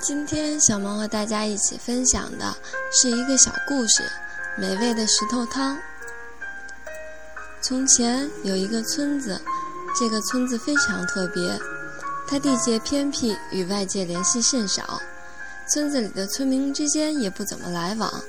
[0.00, 2.56] 今天小萌和大家一起分享的
[2.92, 4.04] 是一个小故事——
[4.56, 5.76] 美味的石头汤。
[7.60, 9.40] 从前有一个村子，
[9.98, 11.42] 这个村子非常特别，
[12.28, 15.00] 它地界偏僻，与外界联系甚少，
[15.68, 18.22] 村子里的村民之间也不怎么来往，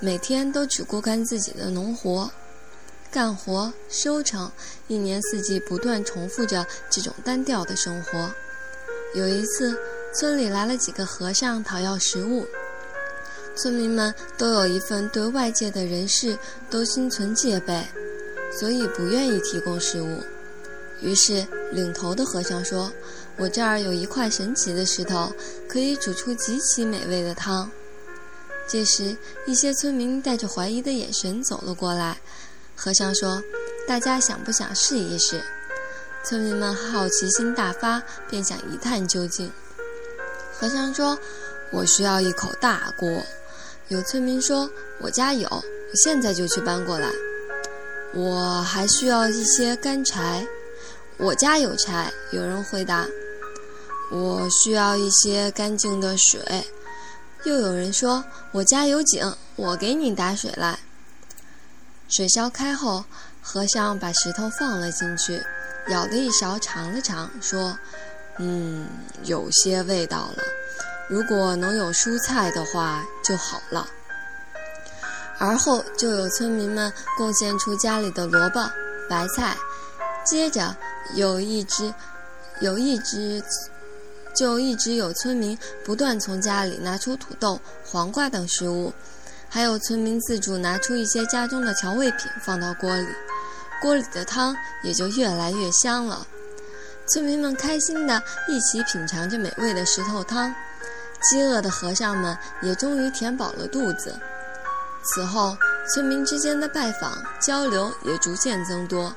[0.00, 2.28] 每天都只顾干自己的农活，
[3.12, 4.50] 干活、收成，
[4.88, 8.28] 一年四季不断重复着这种单调的生活。
[9.14, 9.78] 有一次。
[10.12, 12.46] 村里来了几个和尚讨要食物，
[13.56, 17.86] 村民们都有一份对外界的人事都心存戒备，
[18.58, 20.22] 所以不愿意提供食物。
[21.00, 22.92] 于是领头的和尚说
[23.38, 25.32] ：“我这儿有一块神奇的石头，
[25.66, 27.70] 可以煮出极其美味的汤。”
[28.68, 32.18] 这时，一些村民带着怀疑的眼神走了过来。
[32.76, 33.42] 和尚说
[33.88, 35.42] ：“大家想不想试一试？”
[36.22, 39.50] 村民们好奇心大发，便想一探究竟。
[40.62, 41.18] 和尚说
[41.72, 43.20] ：“我需要一口大锅。”
[43.90, 44.70] 有村民说
[45.02, 45.64] ：“我家有，我
[46.04, 47.10] 现在就去搬过来。”
[48.14, 50.46] 我还需要一些干柴，
[51.16, 52.12] 我家有柴。
[52.30, 53.04] 有人回答
[54.12, 56.40] ：“我需要一些干净的水。”
[57.42, 60.78] 又有人说：“我家有井，我给你打水来。”
[62.08, 63.04] 水烧开后，
[63.42, 65.42] 和尚把石头放了进去，
[65.88, 67.76] 舀了一勺尝了尝，说。
[68.38, 68.88] 嗯，
[69.24, 70.42] 有些味道了。
[71.08, 73.86] 如果能有蔬菜的话就好了。
[75.38, 78.70] 而后就有村民们贡献出家里的萝卜、
[79.08, 79.56] 白菜，
[80.24, 80.74] 接着
[81.14, 81.92] 有一只，
[82.60, 83.42] 有一只，
[84.34, 88.92] 就一直有村民不断从家里拿出土豆、黄瓜等食物，
[89.48, 93.08] 还有村民自主拿出一些家中的调味品放到锅里，
[93.80, 96.24] 锅里的汤也就越来越香了。
[97.06, 100.54] 村民们开心地一起品尝着美味的石头汤，
[101.20, 104.18] 饥饿的和尚们也终于填饱了肚子。
[105.04, 105.56] 此后，
[105.92, 109.14] 村民之间的拜访交流也逐渐增多，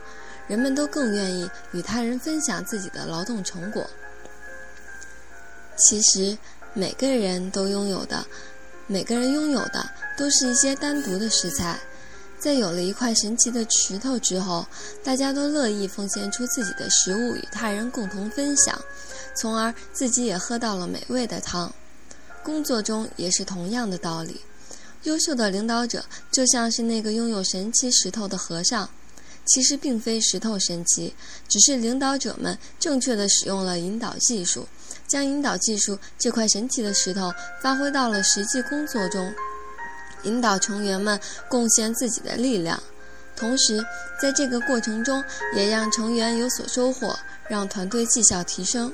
[0.48, 3.88] 人们都更愿意与他人分享自己的劳动成果。
[5.78, 6.38] 其实，
[6.74, 8.26] 每个人都拥有的，
[8.88, 9.88] 每个人拥有的
[10.18, 11.80] 都是一些单独的食材。
[12.38, 14.66] 在有了一块神奇的石头之后，
[15.04, 18.80] 大家都乐意奉献出自己的食物与他人共同分享，
[19.36, 21.74] 从而自己也喝到了美味的汤。
[22.44, 24.42] 工作中也是同样的道理。
[25.04, 28.90] 优秀的领导者就像是那个拥有神奇石头的和尚，
[29.46, 31.16] 其实并非石头神奇，
[31.48, 34.68] 只是领导者们正确的使用了引导技术，
[35.08, 37.32] 将引导技术这块神奇的石头
[37.62, 39.34] 发挥到了实际工作中。
[40.26, 42.82] 引导成员们贡献自己的力量，
[43.36, 43.86] 同时
[44.22, 45.24] 在这个过程中
[45.56, 48.92] 也让成员有所收获，让团队绩效提升。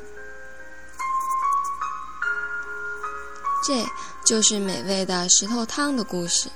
[3.68, 3.86] 这
[4.26, 6.50] 就是美味的石头汤的故事。